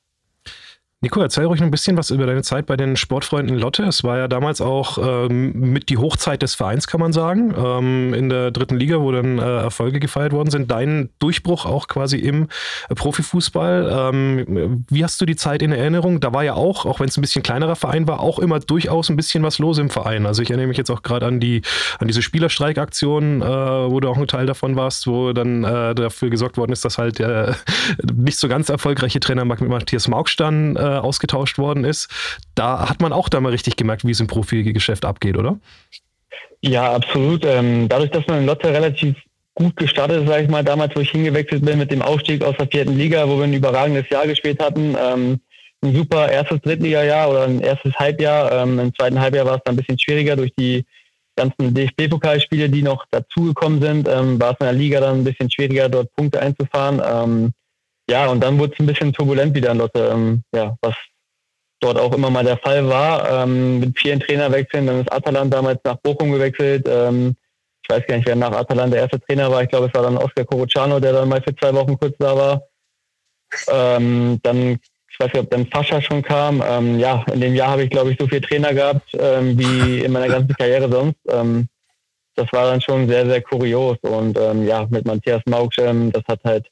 [1.03, 3.83] Nico, erzähl ruhig ein bisschen was über deine Zeit bei den Sportfreunden Lotte.
[3.83, 8.15] Es war ja damals auch ähm, mit die Hochzeit des Vereins, kann man sagen, ähm,
[8.15, 10.71] in der dritten Liga, wo dann äh, Erfolge gefeiert worden sind.
[10.71, 12.49] Dein Durchbruch auch quasi im
[12.89, 14.11] äh, Profifußball.
[14.15, 16.19] Ähm, wie hast du die Zeit in Erinnerung?
[16.21, 19.11] Da war ja auch, auch wenn es ein bisschen kleinerer Verein war, auch immer durchaus
[19.11, 20.25] ein bisschen was los im Verein.
[20.25, 21.61] Also ich erinnere mich jetzt auch gerade an die
[21.99, 26.31] an diese Spielerstreikaktion, äh, wo du auch ein Teil davon warst, wo dann äh, dafür
[26.31, 27.55] gesorgt worden ist, dass halt der
[28.15, 32.09] nicht so ganz erfolgreiche Trainer Matthias Maugstein äh, ausgetauscht worden ist.
[32.55, 35.59] Da hat man auch da mal richtig gemerkt, wie es im Profigeschäft abgeht, oder?
[36.61, 37.45] Ja, absolut.
[37.45, 39.17] Ähm, dadurch, dass man in Lotte relativ
[39.55, 42.57] gut gestartet ist, sage ich mal, damals, wo ich hingewechselt bin mit dem Aufstieg aus
[42.59, 44.97] der vierten Liga, wo wir ein überragendes Jahr gespielt hatten.
[44.99, 45.41] Ähm,
[45.83, 48.53] ein super erstes Drittliga-Jahr oder ein erstes Halbjahr.
[48.53, 50.85] Ähm, Im zweiten Halbjahr war es dann ein bisschen schwieriger durch die
[51.37, 54.09] ganzen DFB-Pokalspiele, die noch dazugekommen sind.
[54.09, 57.53] Ähm, war es in der Liga dann ein bisschen schwieriger, dort Punkte einzufahren.
[58.09, 60.95] Ähm, ja, und dann wurde es ein bisschen turbulent wieder in Lotte, ähm, ja, was
[61.81, 63.45] dort auch immer mal der Fall war.
[63.45, 66.87] Ähm, mit vielen Trainerwechseln, dann ist Atalant damals nach Bochum gewechselt.
[66.89, 67.37] Ähm,
[67.83, 69.63] ich weiß gar nicht, wer nach Atalant der erste Trainer war.
[69.63, 72.37] Ich glaube, es war dann Oscar Corrucciano, der dann mal für zwei Wochen kurz da
[72.37, 72.63] war.
[73.69, 76.63] Ähm, dann, ich weiß nicht, ob dann Fascha schon kam.
[76.67, 80.01] Ähm, ja, in dem Jahr habe ich, glaube ich, so viele Trainer gehabt ähm, wie
[80.01, 81.19] in meiner ganzen Karriere sonst.
[81.29, 81.69] Ähm,
[82.35, 83.99] das war dann schon sehr, sehr kurios.
[84.01, 86.67] Und ähm, ja, mit Matthias Maugsch, das hat halt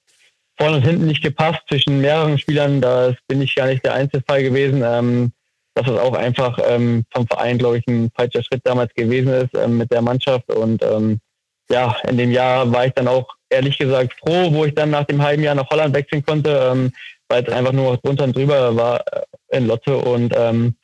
[0.58, 2.80] vorne und hinten nicht gepasst zwischen mehreren Spielern.
[2.80, 4.82] Da bin ich gar nicht der Einzelfall gewesen.
[4.84, 5.32] Ähm,
[5.74, 9.54] dass es auch einfach ähm, vom Verein, glaube ich, ein falscher Schritt damals gewesen ist
[9.54, 10.48] ähm, mit der Mannschaft.
[10.52, 11.20] Und ähm,
[11.68, 15.04] ja, in dem Jahr war ich dann auch ehrlich gesagt froh, wo ich dann nach
[15.04, 16.92] dem halben Jahr nach Holland wechseln konnte, ähm,
[17.28, 19.96] weil es einfach nur drunter und drüber war äh, in Lotte.
[19.96, 20.76] Und ähm,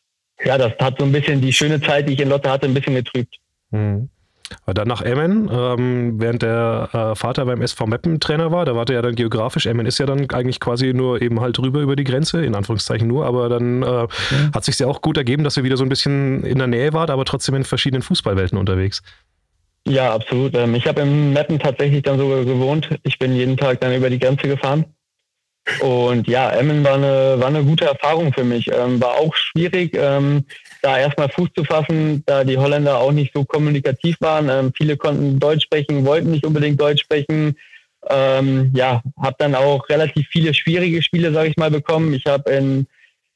[0.44, 2.74] ja, das hat so ein bisschen die schöne Zeit, die ich in Lotte hatte, ein
[2.74, 3.36] bisschen getrübt.
[3.70, 4.08] Mhm.
[4.66, 8.84] Dann nach Emmen, ähm, während der äh, Vater beim SV Meppen Trainer war, da war
[8.84, 9.66] der ja dann geografisch.
[9.66, 13.06] Emmen ist ja dann eigentlich quasi nur eben halt rüber über die Grenze, in Anführungszeichen
[13.06, 14.08] nur, aber dann äh, ja.
[14.54, 16.92] hat sich ja auch gut ergeben, dass ihr wieder so ein bisschen in der Nähe
[16.92, 19.02] wart, aber trotzdem in verschiedenen Fußballwelten unterwegs.
[19.86, 20.54] Ja, absolut.
[20.54, 22.88] Ähm, ich habe im Meppen tatsächlich dann sogar gewohnt.
[23.02, 24.84] Ich bin jeden Tag dann über die Grenze gefahren.
[25.80, 28.68] Und ja, Emmen war eine, war eine gute Erfahrung für mich.
[28.72, 29.96] Ähm, war auch schwierig.
[29.96, 30.44] Ähm,
[30.82, 34.48] da erstmal Fuß zu fassen, da die Holländer auch nicht so kommunikativ waren.
[34.48, 37.56] Ähm, viele konnten Deutsch sprechen, wollten nicht unbedingt Deutsch sprechen.
[38.08, 42.14] Ähm, ja, habe dann auch relativ viele schwierige Spiele, sage ich mal, bekommen.
[42.14, 42.86] Ich habe in,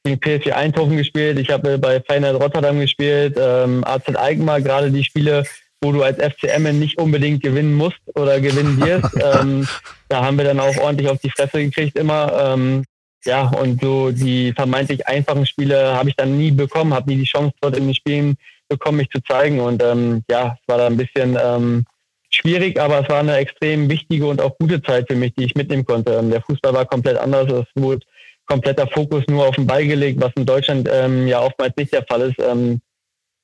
[0.05, 5.05] in PSV Eindhoven gespielt, ich habe bei Feyenoord Rotterdam gespielt, ähm, AZ Alkmaar, gerade die
[5.05, 5.45] Spiele,
[5.83, 9.15] wo du als FCM nicht unbedingt gewinnen musst oder gewinnen wirst.
[9.23, 9.69] ähm,
[10.09, 12.55] da haben wir dann auch ordentlich auf die Fresse gekriegt immer.
[12.55, 12.85] Ähm,
[13.25, 17.25] ja, und so die vermeintlich einfachen Spiele habe ich dann nie bekommen, habe nie die
[17.25, 18.37] Chance dort in den Spielen
[18.69, 19.61] bekommen, mich zu zeigen.
[19.61, 21.85] Und ähm, ja, es war da ein bisschen ähm,
[22.31, 25.55] schwierig, aber es war eine extrem wichtige und auch gute Zeit für mich, die ich
[25.55, 26.15] mitnehmen konnte.
[26.15, 27.51] Ähm, der Fußball war komplett anders.
[27.51, 28.05] Es wurde
[28.47, 32.05] kompletter Fokus nur auf den Ball gelegt, was in Deutschland ähm, ja oftmals nicht der
[32.05, 32.39] Fall ist.
[32.39, 32.81] Ähm,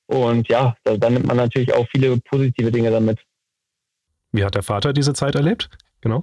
[0.06, 3.18] und ja, da, da nimmt man natürlich auch viele positive Dinge damit.
[4.32, 5.70] Wie hat der Vater diese Zeit erlebt?
[6.00, 6.22] Genau.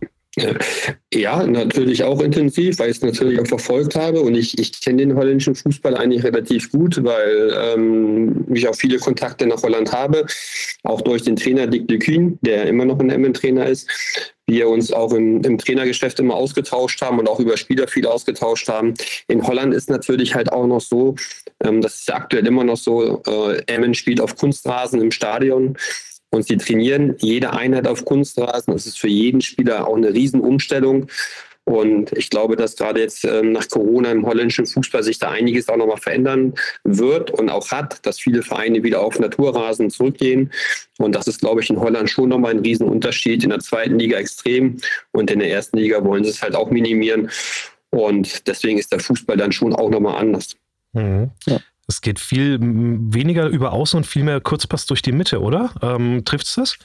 [1.13, 4.21] Ja, natürlich auch intensiv, weil ich es natürlich auch verfolgt habe.
[4.21, 9.00] Und ich, ich kenne den holländischen Fußball eigentlich relativ gut, weil ähm, ich auch viele
[9.00, 10.26] Kontakte nach Holland habe,
[10.84, 13.89] auch durch den Trainer Dick de Kuhn, der immer noch ein Emmen-Trainer ist,
[14.45, 18.69] wir uns auch im, im, Trainergeschäft immer ausgetauscht haben und auch über Spieler viel ausgetauscht
[18.69, 18.93] haben.
[19.28, 21.15] In Holland ist natürlich halt auch noch so,
[21.63, 25.78] ähm, das ist aktuell immer noch so, äh, Emmen spielt auf Kunstrasen im Stadion
[26.30, 28.74] und sie trainieren jede Einheit auf Kunstrasen.
[28.74, 31.08] Das ist für jeden Spieler auch eine Riesenumstellung.
[31.68, 35.68] Und ich glaube, dass gerade jetzt ähm, nach Corona im holländischen Fußball sich da einiges
[35.68, 36.54] auch nochmal verändern
[36.86, 40.50] wird und auch hat, dass viele Vereine wieder auf Naturrasen zurückgehen.
[40.98, 43.44] Und das ist, glaube ich, in Holland schon nochmal ein Riesenunterschied.
[43.44, 44.78] In der zweiten Liga extrem
[45.12, 47.30] und in der ersten Liga wollen sie es halt auch minimieren.
[47.90, 50.56] Und deswegen ist der Fußball dann schon auch nochmal anders.
[50.94, 51.32] Mhm.
[51.48, 51.60] Ja.
[51.88, 55.71] Es geht viel weniger über Außen und viel mehr Kurzpass durch die Mitte, oder?
[55.82, 56.78] Ähm, Trifft es das?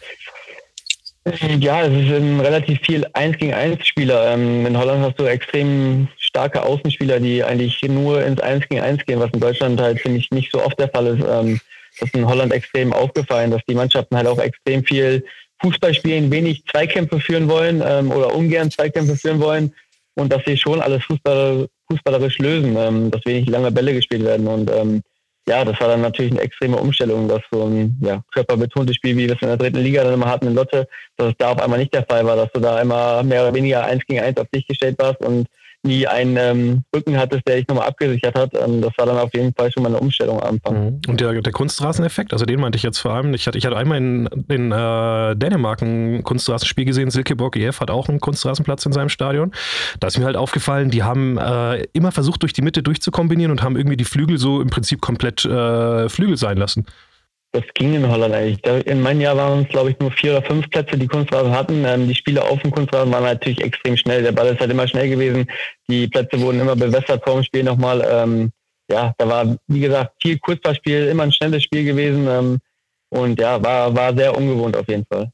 [1.60, 4.32] Ja, es ist relativ viel 1 gegen 1 Spieler.
[4.32, 9.04] Ähm, in Holland hast du extrem starke Außenspieler, die eigentlich nur ins 1 gegen 1
[9.04, 11.24] gehen, was in Deutschland halt, finde ich, nicht so oft der Fall ist.
[11.28, 11.60] Ähm,
[11.98, 15.24] das ist in Holland extrem aufgefallen, dass die Mannschaften halt auch extrem viel
[15.60, 19.72] Fußball spielen, wenig Zweikämpfe führen wollen ähm, oder ungern Zweikämpfe führen wollen
[20.14, 24.46] und dass sie schon alles Fußball, fußballerisch lösen, ähm, dass wenig lange Bälle gespielt werden.
[24.46, 25.02] Und ähm,
[25.48, 29.26] ja, das war dann natürlich eine extreme Umstellung, dass so ein ja, körperbetontes Spiel, wie
[29.26, 31.60] wir es in der dritten Liga dann immer hatten in Lotte, dass es da auf
[31.60, 34.38] einmal nicht der Fall war, dass du da immer mehr oder weniger eins gegen eins
[34.38, 35.48] auf dich gestellt warst und
[35.82, 38.54] nie einen ähm, Rücken hattest, der dich nochmal abgesichert hat.
[38.54, 40.84] Ähm, das war dann auf jeden Fall schon mal eine Umstellung am Anfang.
[40.84, 41.00] Mhm.
[41.08, 43.34] Und der, der Kunstraseneffekt, also den meinte ich jetzt vor allem.
[43.34, 47.10] Ich hatte, ich hatte einmal in, in äh, Dänemark ein Kunstrasenspiel gesehen.
[47.10, 49.52] Silkeborg EF hat auch einen Kunstrasenplatz in seinem Stadion.
[50.00, 53.62] Da ist mir halt aufgefallen, die haben äh, immer versucht, durch die Mitte durchzukombinieren und
[53.62, 56.86] haben irgendwie die Flügel so im Prinzip komplett äh, Flügel sein lassen.
[57.52, 58.86] Das ging in Holland eigentlich.
[58.86, 61.84] In meinem Jahr waren es, glaube ich, nur vier oder fünf Plätze, die Kunstrasen hatten.
[61.84, 64.22] Ähm, die Spiele auf dem Kunstrasen waren natürlich extrem schnell.
[64.22, 65.46] Der Ball ist halt immer schnell gewesen.
[65.88, 68.06] Die Plätze wurden immer bewässert vor dem Spiel nochmal.
[68.10, 68.52] Ähm,
[68.90, 72.26] ja, da war, wie gesagt, viel Kurzballspiel, immer ein schnelles Spiel gewesen.
[72.26, 72.58] Ähm,
[73.10, 75.30] und ja, war, war sehr ungewohnt auf jeden Fall.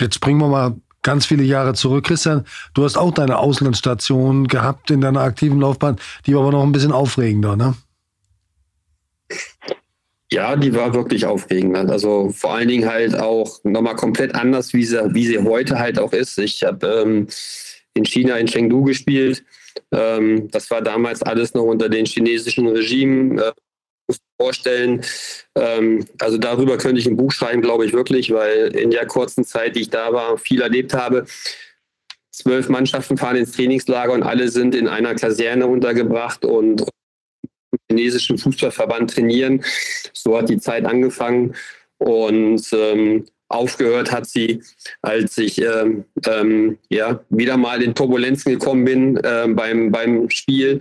[0.00, 2.06] Jetzt bringen wir mal ganz viele Jahre zurück.
[2.06, 5.96] Christian, du hast auch deine Auslandsstation gehabt in deiner aktiven Laufbahn.
[6.26, 7.74] Die war aber noch ein bisschen aufregender, ne?
[10.32, 11.76] Ja, die war wirklich aufregend.
[11.90, 15.98] Also vor allen Dingen halt auch nochmal komplett anders, wie sie, wie sie heute halt
[15.98, 16.38] auch ist.
[16.38, 17.26] Ich habe ähm,
[17.94, 19.42] in China in Chengdu gespielt.
[19.92, 23.38] Ähm, das war damals alles noch unter den chinesischen Regimen.
[23.38, 23.52] Äh,
[24.40, 25.02] vorstellen.
[25.54, 29.44] Ähm, also darüber könnte ich ein Buch schreiben, glaube ich wirklich, weil in der kurzen
[29.44, 31.26] Zeit, die ich da war, viel erlebt habe.
[32.32, 36.86] Zwölf Mannschaften fahren ins Trainingslager und alle sind in einer Kaserne untergebracht und
[37.90, 39.64] chinesischen Fußballverband trainieren.
[40.12, 41.54] So hat die Zeit angefangen
[41.98, 44.62] und ähm, aufgehört hat sie,
[45.02, 50.80] als ich ähm, ähm, ja, wieder mal in Turbulenzen gekommen bin äh, beim, beim Spiel.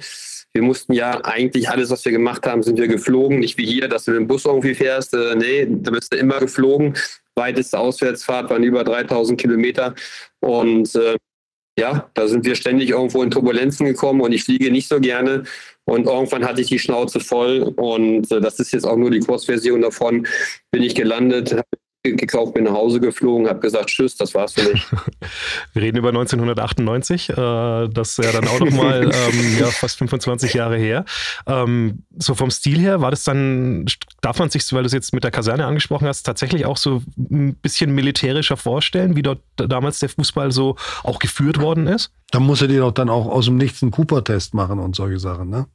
[0.54, 3.39] Wir mussten ja eigentlich alles, was wir gemacht haben, sind wir geflogen.
[3.39, 5.13] Nicht wie hier, dass du mit dem Bus irgendwie fährst.
[5.13, 6.95] Äh, nee, da bist du immer geflogen.
[7.36, 9.95] Weiteste Auswärtsfahrt waren über 3000 Kilometer.
[10.39, 11.15] Und äh,
[11.79, 15.43] ja, da sind wir ständig irgendwo in Turbulenzen gekommen und ich fliege nicht so gerne.
[15.85, 19.21] Und irgendwann hatte ich die Schnauze voll und äh, das ist jetzt auch nur die
[19.21, 20.27] Kurzversion davon.
[20.71, 21.63] Bin ich gelandet, habe
[22.03, 24.85] gekauft, bin nach Hause geflogen, habe gesagt, tschüss, das war's für mich.
[25.73, 27.35] Wir reden über 1998, äh,
[27.89, 31.03] das ist ja dann auch nochmal ähm, ja, fast 25 Jahre her.
[31.45, 33.85] Ähm, so vom Stil her, war das dann,
[34.21, 37.01] darf man sich, weil du es jetzt mit der Kaserne angesprochen hast, tatsächlich auch so
[37.17, 42.12] ein bisschen militärischer vorstellen, wie dort damals der Fußball so auch geführt worden ist?
[42.31, 45.19] Da muss er dir doch dann auch aus dem Nichts einen Cooper-Test machen und solche
[45.19, 45.67] Sachen, ne?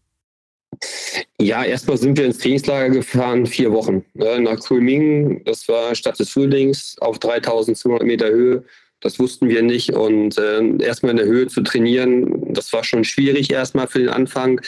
[1.40, 4.04] Ja, erstmal sind wir ins Trainingslager gefahren, vier Wochen.
[4.14, 8.64] Ne, nach Kulming, das war Stadt des Frühlings, auf 3200 Meter Höhe.
[9.04, 9.90] Das wussten wir nicht.
[9.90, 14.08] Und äh, erstmal in der Höhe zu trainieren, das war schon schwierig erstmal für den
[14.08, 14.62] Anfang.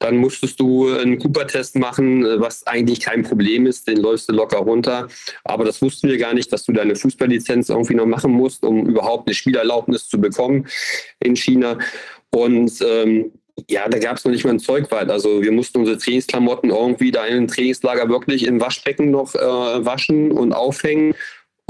[0.00, 3.86] Dann musstest du einen Cooper-Test machen, was eigentlich kein Problem ist.
[3.86, 5.06] Den läufst du locker runter.
[5.44, 8.84] Aber das wussten wir gar nicht, dass du deine Fußballlizenz irgendwie noch machen musst, um
[8.84, 10.66] überhaupt eine Spielerlaubnis zu bekommen
[11.20, 11.78] in China.
[12.30, 13.30] Und ähm,
[13.68, 15.10] ja, da gab es noch nicht mal ein Zeugwald.
[15.10, 19.38] Also wir mussten unsere Trainingsklamotten irgendwie da in einem Trainingslager wirklich im Waschbecken noch äh,
[19.38, 21.14] waschen und aufhängen.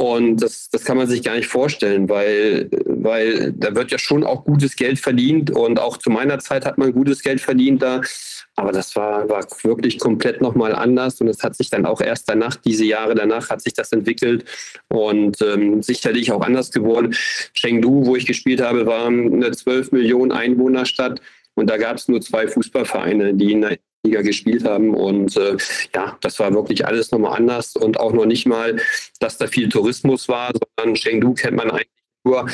[0.01, 4.23] Und das, das kann man sich gar nicht vorstellen, weil, weil da wird ja schon
[4.23, 5.51] auch gutes Geld verdient.
[5.51, 8.01] Und auch zu meiner Zeit hat man gutes Geld verdient da.
[8.55, 11.21] Aber das war, war wirklich komplett nochmal anders.
[11.21, 14.45] Und es hat sich dann auch erst danach, diese Jahre danach, hat sich das entwickelt
[14.89, 17.17] und ähm, sicherlich auch anders geworden.
[17.55, 21.21] Chengdu, wo ich gespielt habe, war eine 12 Millionen Einwohnerstadt.
[21.59, 24.95] Und da gab es nur zwei Fußballvereine, die in der Liga gespielt haben.
[24.95, 25.57] Und äh,
[25.95, 28.77] ja, das war wirklich alles nochmal anders und auch noch nicht mal,
[29.21, 31.89] dass da viel Tourismus war, sondern Chengdu kennt man eigentlich
[32.25, 32.49] nur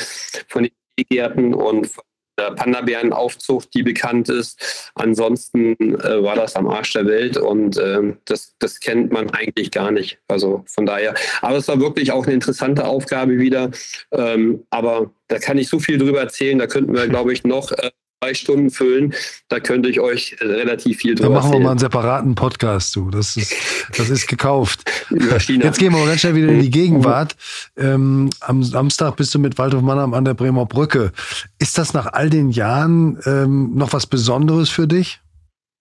[0.47, 0.71] von den
[1.09, 2.03] Gärten und von
[2.37, 4.91] der Panda-Bären-Aufzucht, die bekannt ist.
[4.95, 9.71] Ansonsten äh, war das am Arsch der Welt und äh, das, das kennt man eigentlich
[9.71, 10.19] gar nicht.
[10.27, 13.71] Also von daher, aber es war wirklich auch eine interessante Aufgabe wieder.
[14.11, 17.71] Ähm, aber da kann ich so viel drüber erzählen, da könnten wir, glaube ich, noch
[17.71, 17.91] äh,
[18.25, 19.13] zwei Stunden füllen.
[19.49, 23.11] Da könnte ich euch relativ viel drüber Da machen wir mal einen separaten Podcast du.
[23.11, 23.53] Das ist,
[23.95, 24.89] das ist gekauft.
[25.09, 27.35] Jetzt gehen wir mal ganz schnell wieder in die Gegenwart.
[27.77, 31.11] Ähm, am Samstag bist du mit Waldhof Mannheim an der Bremer Brücke.
[31.59, 35.19] Ist das nach all den Jahren ähm, noch was Besonderes für dich?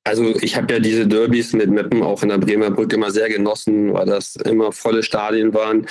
[0.07, 3.31] Also ich habe ja diese Derbys mit Meppen auch in der Bremer Brücke immer sehr
[3.31, 5.87] genossen, weil das immer volle Stadien waren.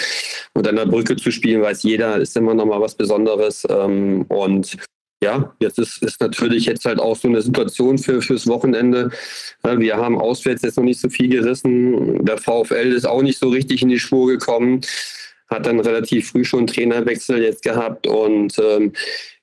[0.53, 3.65] Und an der Brücke zu spielen, weiß jeder, ist immer noch mal was Besonderes.
[3.67, 4.77] Ähm, und
[5.23, 9.09] ja, jetzt ist, ist natürlich jetzt halt auch so eine Situation für, fürs Wochenende.
[9.63, 12.25] Wir haben auswärts jetzt noch nicht so viel gerissen.
[12.25, 14.81] Der VfL ist auch nicht so richtig in die Spur gekommen.
[15.47, 18.05] Hat dann relativ früh schon einen Trainerwechsel jetzt gehabt.
[18.05, 18.91] Und ähm,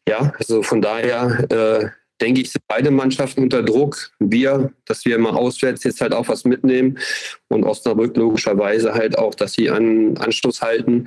[0.07, 1.88] ja, also von daher äh,
[2.21, 4.11] denke ich, sind beide Mannschaften unter Druck.
[4.19, 6.99] Wir, dass wir mal auswärts jetzt halt auch was mitnehmen
[7.49, 11.07] und Osnabrück logischerweise halt auch, dass sie an Anschluss halten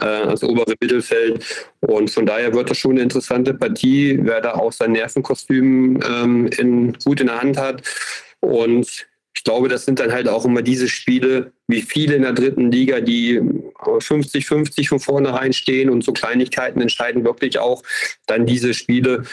[0.00, 1.44] äh, also obere Mittelfeld.
[1.80, 6.46] Und von daher wird das schon eine interessante Partie, wer da auch sein Nervenkostüm ähm,
[6.58, 7.82] in, gut in der Hand hat.
[8.40, 12.32] Und ich glaube, das sind dann halt auch immer diese Spiele, wie viele in der
[12.32, 17.82] dritten Liga, die 50-50 von vornherein stehen und so Kleinigkeiten entscheiden wirklich auch
[18.26, 19.24] dann diese Spiele.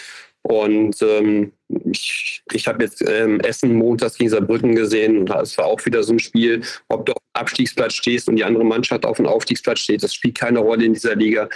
[0.44, 1.52] Und ähm,
[1.92, 6.04] ich, ich habe jetzt ähm, Essen montags gegen Saarbrücken gesehen und es war auch wieder
[6.04, 9.28] so ein Spiel, ob du auf dem Abstiegsplatz stehst und die andere Mannschaft auf dem
[9.28, 10.04] Aufstiegsplatz steht.
[10.04, 11.48] Das spielt keine Rolle in dieser Liga.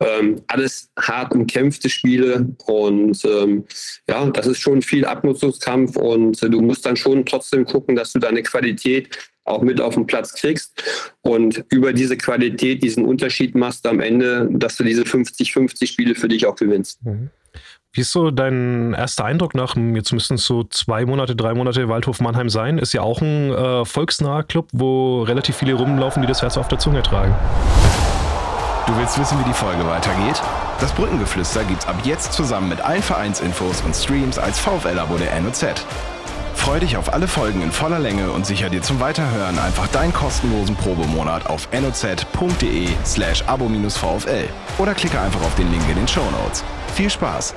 [0.00, 3.64] Ähm, alles hart umkämpfte Spiele und ähm,
[4.08, 8.12] ja, das ist schon viel Abnutzungskampf und äh, du musst dann schon trotzdem gucken, dass
[8.12, 9.08] du deine Qualität
[9.44, 10.82] auch mit auf den Platz kriegst
[11.22, 16.28] und über diese Qualität diesen Unterschied machst am Ende, dass du diese 50-50 Spiele für
[16.28, 17.04] dich auch gewinnst.
[17.04, 17.30] Mhm.
[17.96, 21.88] Wie ist so dein erster Eindruck nach, jetzt müssten es so zwei Monate, drei Monate
[21.88, 22.76] Waldhof Mannheim sein?
[22.76, 26.68] Ist ja auch ein äh, volksnaher Club, wo relativ viele rumlaufen, die das Herz auf
[26.68, 27.34] der Zunge tragen.
[28.86, 30.42] Du willst wissen, wie die Folge weitergeht?
[30.78, 35.64] Das Brückengeflüster gibt's ab jetzt zusammen mit allen Vereinsinfos und Streams als VfL-Abo der NOZ.
[36.54, 40.12] Freu dich auf alle Folgen in voller Länge und sicher dir zum Weiterhören einfach deinen
[40.12, 46.28] kostenlosen Probemonat auf noz.de slash abo-vfl oder klicke einfach auf den Link in den Show
[46.42, 46.62] Notes.
[46.94, 47.54] Viel Spaß!